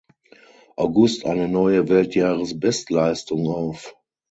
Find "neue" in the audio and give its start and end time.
1.47-1.87